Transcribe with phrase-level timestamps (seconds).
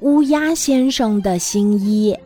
[0.00, 2.16] 乌鸦先生的新衣。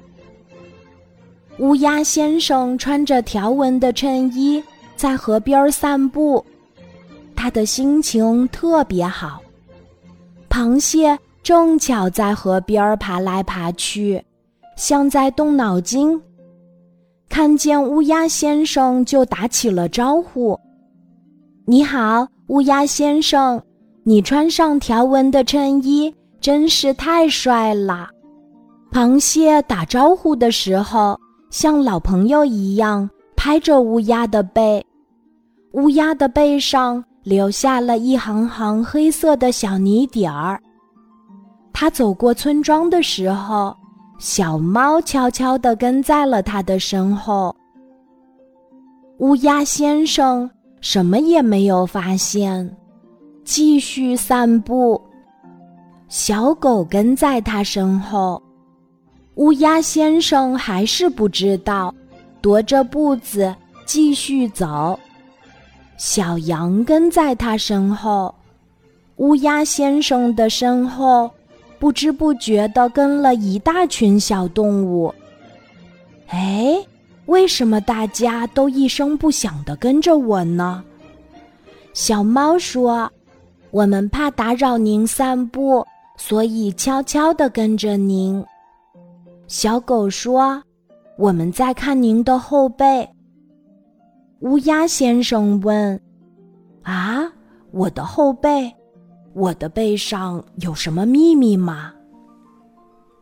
[1.58, 4.63] 乌鸦先生穿着条纹的衬衣，
[4.97, 6.44] 在河边散步，
[7.36, 9.41] 他的心情特别好。
[10.48, 14.23] 螃蟹正巧在河边爬来爬去，
[14.77, 16.21] 像在动脑筋。
[17.29, 20.59] 看见乌鸦先生，就打起了招呼
[21.66, 23.62] ：“你好，乌鸦先生，
[24.03, 28.08] 你穿上条纹的衬衣，真是太帅了。”
[28.93, 31.18] 螃蟹打招呼的时候，
[31.50, 34.85] 像老朋友一样拍着乌鸦的背，
[35.73, 40.61] 乌鸦的背上留下了一行行黑色的小泥点儿。
[41.73, 43.77] 他走过村庄的时候。
[44.20, 47.55] 小猫悄悄地跟在了他的身后。
[49.19, 50.51] 乌鸦先生
[50.81, 52.77] 什么也没有发现，
[53.45, 55.01] 继续散步。
[56.09, 58.43] 小狗跟在他身后，
[59.35, 61.95] 乌鸦先生还是不知道，
[62.42, 64.98] 踱着步子继续走。
[65.98, 68.34] 小羊跟在他身后，
[69.17, 71.31] 乌鸦先生的身后。
[71.81, 75.14] 不知不觉地跟了一大群小动物。
[76.27, 76.77] 哎，
[77.27, 80.83] 为什么大家都一声不响地跟着我呢？
[81.95, 83.09] 小猫说
[83.70, 85.86] ：“我们怕打扰您散步，
[86.19, 88.44] 所以悄悄地跟着您。”
[89.48, 90.62] 小狗说
[91.16, 93.08] ：“我们在看您的后背。”
[94.41, 95.98] 乌鸦先生问
[96.84, 97.33] ：“啊，
[97.70, 98.70] 我的后背？”
[99.34, 101.92] 我的背上有什么秘密吗？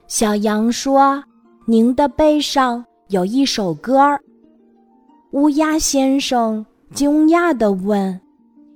[0.06, 1.22] 小羊说
[1.66, 4.18] ：“您的背上有一首歌。”
[5.32, 8.18] 乌鸦先生惊讶地问：“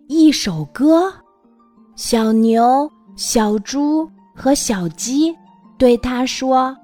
[0.09, 1.11] 一首歌？”
[1.97, 5.37] 小牛、小猪和小鸡
[5.77, 6.75] 对他说：“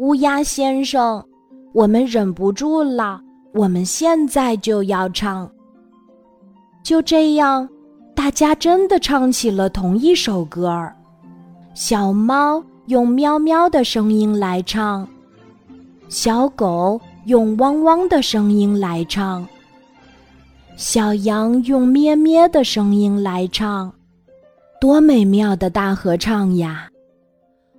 [0.00, 1.22] 乌鸦先生，
[1.74, 3.20] 我们忍不住了，
[3.52, 5.46] 我们现在就要唱。”
[6.82, 7.68] 就这样。
[8.14, 10.96] 大家真的唱起了同一首歌儿，
[11.74, 15.06] 小猫用喵喵的声音来唱，
[16.08, 19.46] 小狗用汪汪的声音来唱，
[20.78, 23.92] 小羊用咩咩的声音来唱，
[24.78, 26.88] 多美妙的大合唱呀！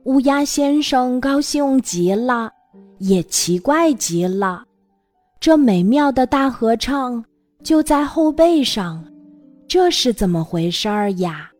[0.06, 2.52] 乌鸦先生高兴极了，
[2.98, 4.64] 也奇怪极了，
[5.40, 7.24] 这美妙的大合唱
[7.64, 9.04] 就在后背上。
[9.68, 11.52] 这是怎么回事儿呀？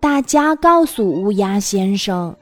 [0.00, 2.34] 大家告诉乌鸦先生：“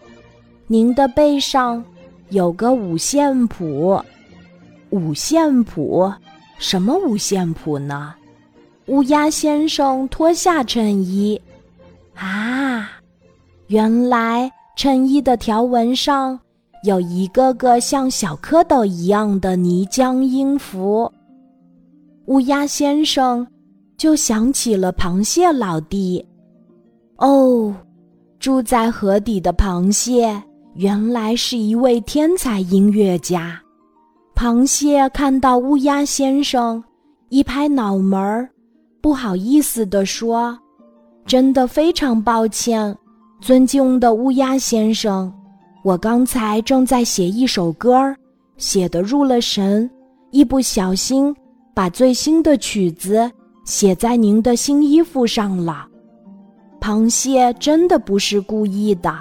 [0.69, 1.84] 您的背上
[2.31, 4.00] 有个五线谱。”
[4.91, 6.10] 五线谱？
[6.59, 8.15] 什么五线谱呢？
[8.87, 11.38] 乌鸦先生脱下衬衣，
[13.69, 16.38] 原来衬衣的条纹上
[16.84, 21.10] 有一个个像小蝌蚪一样的泥浆音符。
[22.26, 23.47] 乌鸦先生。
[23.99, 26.22] 就想起了螃蟹老弟，
[27.16, 27.75] 哦，
[28.38, 30.38] 住在河底的螃蟹
[30.75, 33.59] 原来是一位天才音乐家。
[34.34, 36.84] 螃蟹看到乌鸦先生，
[37.31, 38.50] 一拍脑门儿，
[39.00, 40.59] 不好意思地说
[41.25, 42.94] ：“真的非常抱歉，
[43.47, 45.33] 尊敬的乌鸦先生，
[45.84, 48.17] 我刚才正在写一首歌儿，
[48.57, 49.89] 写得入了神，
[50.33, 51.33] 一不小心
[51.73, 53.31] 把最新的曲子。”
[53.65, 55.87] 写在您的新衣服上了，
[56.81, 59.15] 螃蟹真的不是故意的，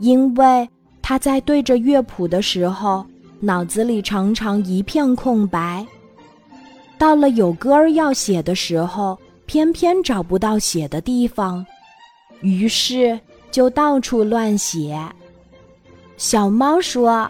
[0.00, 0.68] 因为
[1.00, 3.06] 他在对着乐谱的时候，
[3.38, 5.86] 脑子里常常一片空白。
[6.98, 9.16] 到了有歌儿要写的时候，
[9.46, 11.64] 偏偏找不到写的地方，
[12.44, 13.18] 于是
[13.50, 15.00] 就到处乱写。
[16.18, 17.28] 小猫说：“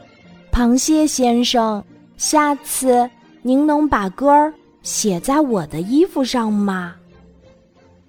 [0.51, 1.83] 螃蟹先生，
[2.17, 3.09] 下次
[3.43, 4.53] 您能把歌儿。”
[4.83, 6.95] 写在我的衣服上吗？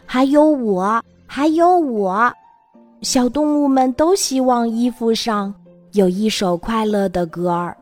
[0.06, 2.30] 还有我，还有我，
[3.02, 5.56] 小动物们都希望衣服上
[5.94, 7.78] 有一首快乐的歌儿。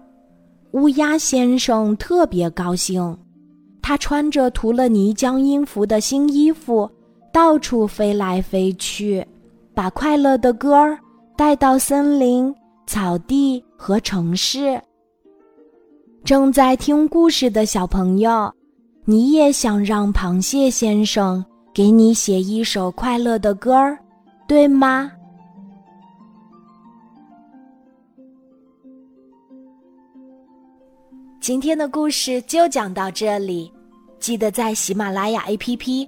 [0.74, 3.18] 乌鸦先生特别高兴，
[3.82, 6.88] 他穿着涂了泥浆音符的新衣服，
[7.34, 9.26] 到处飞来飞去，
[9.74, 10.98] 把快乐的歌儿
[11.36, 12.54] 带到森林、
[12.86, 14.80] 草地和城市。
[16.24, 18.54] 正在听故事的小朋友。
[19.06, 21.44] 你也想让螃蟹先生
[21.74, 23.98] 给你写一首快乐的歌儿，
[24.48, 25.12] 对吗？
[31.42, 33.70] 今天的故事就讲到这里，
[34.20, 36.08] 记得在喜马拉雅 APP